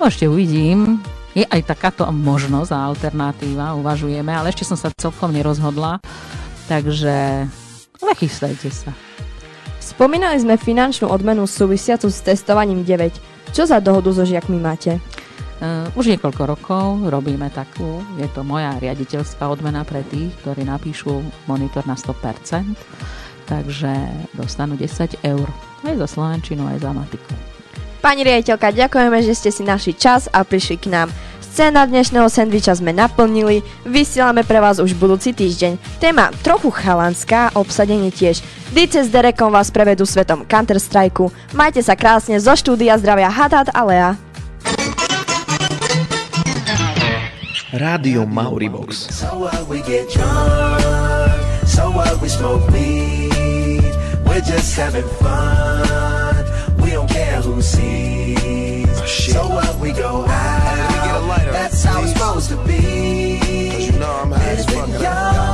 No 0.00 0.08
ešte 0.08 0.24
uvidím. 0.32 0.96
Je 1.34 1.42
aj 1.42 1.66
takáto 1.66 2.06
možnosť 2.08 2.70
a 2.70 2.86
alternatíva, 2.86 3.74
uvažujeme, 3.74 4.30
ale 4.30 4.54
ešte 4.54 4.62
som 4.62 4.78
sa 4.78 4.94
celkom 4.94 5.34
nerozhodla. 5.34 5.98
Takže 6.70 7.44
Nechystajte 8.04 8.68
sa. 8.68 8.92
Spomínali 9.80 10.36
sme 10.40 10.60
finančnú 10.60 11.08
odmenu 11.08 11.44
súvisiacu 11.48 12.08
s 12.08 12.20
testovaním 12.24 12.84
9. 12.84 13.52
Čo 13.52 13.68
za 13.68 13.80
dohodu 13.80 14.12
so 14.12 14.24
žiakmi 14.24 14.60
máte? 14.60 15.00
Uh, 15.62 15.86
už 15.94 16.10
niekoľko 16.12 16.42
rokov 16.50 16.84
robíme 17.08 17.46
takú, 17.54 18.02
je 18.18 18.26
to 18.34 18.42
moja 18.42 18.74
riaditeľská 18.82 19.46
odmena 19.46 19.86
pre 19.86 20.02
tých, 20.02 20.34
ktorí 20.42 20.66
napíšu 20.66 21.22
monitor 21.46 21.86
na 21.86 21.94
100%, 21.94 22.74
takže 23.46 23.92
dostanú 24.34 24.74
10 24.74 25.22
eur, 25.22 25.46
aj 25.86 25.94
za 25.94 26.08
Slovenčinu, 26.10 26.66
aj 26.68 26.82
za 26.82 26.90
matiku. 26.90 27.53
Pani 28.04 28.20
riaditeľka, 28.20 28.68
ďakujeme, 28.76 29.24
že 29.24 29.32
ste 29.32 29.48
si 29.48 29.64
našli 29.64 29.96
čas 29.96 30.28
a 30.28 30.44
prišli 30.44 30.76
k 30.76 30.92
nám. 30.92 31.08
Scéna 31.40 31.88
dnešného 31.88 32.28
sendviča 32.28 32.76
sme 32.76 32.92
naplnili, 32.92 33.64
vysielame 33.88 34.44
pre 34.44 34.60
vás 34.60 34.76
už 34.76 34.92
budúci 34.92 35.32
týždeň. 35.32 36.04
Téma 36.04 36.28
trochu 36.44 36.68
chalanská, 36.68 37.56
obsadenie 37.56 38.12
tiež. 38.12 38.44
Dice 38.76 39.00
s 39.00 39.08
Derekom 39.08 39.48
vás 39.48 39.72
prevedú 39.72 40.04
svetom 40.04 40.44
Counter-Strike. 40.44 41.32
Majte 41.56 41.80
sa 41.80 41.96
krásne, 41.96 42.36
zo 42.36 42.52
štúdia 42.52 43.00
zdravia 43.00 43.32
Hatat 43.32 43.72
a 43.72 43.80
Lea. 43.88 44.10
Rádio 47.72 48.28
Mauribox. 48.28 49.16
So 49.16 49.48
what 49.48 49.64
we 49.64 49.80
get 49.80 50.12
drunk, 50.12 51.40
so 51.64 51.88
what 51.88 52.20
we 52.20 52.28
smoke 52.28 52.68
weed, 52.68 53.80
we're 54.28 54.44
just 54.44 54.76
having 54.76 55.08
fun, 55.24 56.03
we 57.36 57.42
don't 57.42 57.42
care 57.42 57.52
who 57.52 57.62
sees. 57.62 59.00
Oh, 59.00 59.06
so 59.06 59.48
what 59.48 59.78
we 59.78 59.92
go 59.92 60.24
out, 60.26 61.52
that's 61.52 61.84
how 61.84 62.02
it's 62.02 62.12
supposed 62.12 62.50
to 62.50 62.56
be. 62.64 63.70
Cause 63.70 63.86
you 63.86 63.98
know 63.98 64.10
I'm 64.10 64.30
high 64.30 64.44
as 64.50 64.66
fuck. 64.66 65.53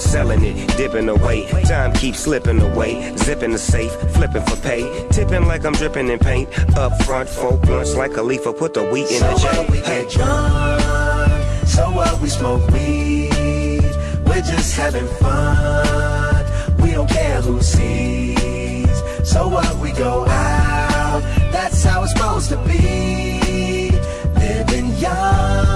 selling 0.01 0.43
it, 0.43 0.55
dipping 0.77 1.09
away. 1.09 1.47
Time 1.63 1.93
keeps 1.93 2.19
slipping 2.19 2.61
away. 2.61 3.15
Zipping 3.17 3.51
the 3.51 3.57
safe, 3.57 3.91
flipping 4.13 4.43
for 4.43 4.55
pay. 4.57 5.07
Tipping 5.09 5.45
like 5.45 5.65
I'm 5.65 5.73
dripping 5.73 6.09
in 6.09 6.19
paint. 6.19 6.49
Up 6.77 6.91
front, 7.03 7.29
four 7.29 7.57
blunts 7.57 7.95
like 7.95 8.17
a 8.17 8.21
leaf, 8.21 8.43
put 8.43 8.73
the 8.73 8.83
wheat 8.83 9.09
in 9.11 9.19
So 9.19 9.27
the 9.27 9.33
what 9.33 9.67
J. 9.67 9.71
we 9.71 9.81
get 9.81 10.09
drunk, 10.09 11.67
so 11.67 11.91
what 11.91 12.21
we 12.21 12.29
smoke 12.29 12.69
weed, 12.71 13.93
we're 14.25 14.41
just 14.41 14.75
having 14.75 15.07
fun, 15.21 16.45
we 16.81 16.91
don't 16.91 17.09
care 17.09 17.41
who 17.41 17.61
sees. 17.61 18.89
So 19.23 19.47
what 19.47 19.77
we 19.77 19.91
go 19.91 20.25
out, 20.27 21.21
that's 21.51 21.83
how 21.83 22.03
it's 22.03 22.11
supposed 22.13 22.49
to 22.49 22.57
be, 22.67 23.91
living 24.35 24.95
young 24.97 25.70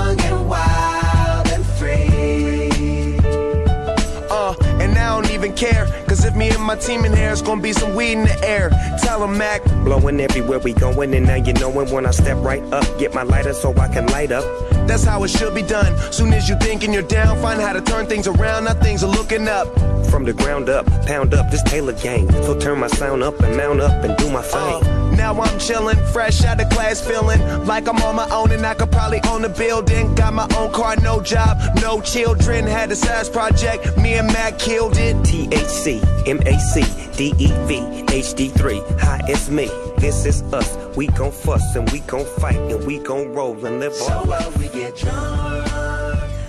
if 6.35 6.39
me 6.39 6.49
and 6.49 6.63
my 6.63 6.75
team 6.75 7.05
in 7.05 7.15
here, 7.15 7.31
it's 7.31 7.41
gonna 7.41 7.61
be 7.61 7.73
some 7.73 7.95
weed 7.95 8.13
in 8.13 8.23
the 8.23 8.47
air. 8.47 8.69
Tell 9.01 9.23
'em, 9.23 9.37
Mac. 9.37 9.63
Blowing 9.83 10.19
everywhere 10.19 10.59
we 10.59 10.73
going, 10.73 11.13
and 11.13 11.25
now 11.25 11.35
you 11.35 11.53
knowin' 11.53 11.89
when 11.91 12.05
I 12.05 12.11
step 12.11 12.37
right 12.41 12.63
up. 12.73 12.85
Get 12.99 13.13
my 13.13 13.23
lighter 13.23 13.53
so 13.53 13.73
I 13.77 13.87
can 13.87 14.07
light 14.07 14.31
up. 14.31 14.45
That's 14.87 15.03
how 15.03 15.23
it 15.23 15.29
should 15.29 15.55
be 15.55 15.61
done. 15.61 15.95
Soon 16.11 16.33
as 16.33 16.47
you 16.47 16.55
thinking 16.59 16.93
you're 16.93 17.09
down, 17.19 17.41
find 17.41 17.59
how 17.61 17.73
to 17.73 17.81
turn 17.81 18.05
things 18.05 18.27
around. 18.27 18.65
Now 18.65 18.73
things 18.73 19.03
are 19.03 19.13
looking 19.19 19.47
up. 19.47 19.67
From 20.11 20.23
the 20.23 20.33
ground 20.33 20.69
up, 20.69 20.85
pound 21.05 21.33
up 21.33 21.49
this 21.51 21.63
Taylor 21.63 21.93
gang. 21.93 22.31
So 22.43 22.57
turn 22.57 22.79
my 22.79 22.87
sound 22.87 23.23
up 23.23 23.39
and 23.41 23.57
mount 23.57 23.81
up 23.81 24.03
and 24.03 24.15
do 24.17 24.29
my 24.29 24.39
uh, 24.39 24.79
thing. 24.79 25.17
Now 25.17 25.31
I'm 25.41 25.57
chillin', 25.57 25.99
fresh 26.13 26.43
out 26.43 26.61
of 26.61 26.69
class, 26.69 27.01
feeling 27.01 27.41
like 27.65 27.87
I'm 27.87 28.01
on 28.01 28.15
my 28.15 28.29
own 28.29 28.51
and 28.51 28.65
I 28.65 28.73
could 28.75 28.91
probably 28.91 29.21
own 29.29 29.43
a 29.45 29.49
building. 29.49 30.13
Got 30.15 30.33
my 30.33 30.47
own 30.57 30.71
car, 30.71 30.95
no 30.97 31.21
job, 31.21 31.57
no 31.81 32.01
children. 32.01 32.65
Had 32.65 32.91
a 32.91 32.95
size 32.95 33.29
project, 33.29 33.97
me 33.97 34.13
and 34.13 34.27
Mac 34.27 34.59
killed 34.59 34.97
it. 34.97 35.15
THC, 35.23 36.01
MAC, 36.25 36.81
DEV, 37.17 37.69
HD3. 38.07 38.99
Hi, 38.99 39.21
it's 39.27 39.47
me. 39.49 39.67
This 39.99 40.25
is 40.25 40.41
us. 40.51 40.75
We 40.95 41.05
gon' 41.07 41.31
fuss 41.31 41.75
and 41.75 41.87
we 41.91 41.99
gon' 41.99 42.25
fight 42.39 42.57
and 42.57 42.83
we 42.85 42.97
gon' 42.97 43.31
roll 43.33 43.63
and 43.63 43.79
live 43.79 43.93
So 43.93 44.23
what 44.25 44.57
we 44.57 44.67
get 44.69 44.97
drunk, 44.97 45.67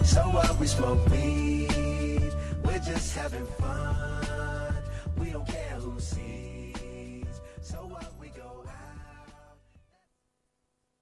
so 0.02 0.22
what 0.22 0.58
we 0.58 0.66
smoke 0.66 1.06
weed, 1.10 2.32
we're 2.64 2.78
just 2.78 3.16
having 3.16 3.44
fun. 3.44 3.55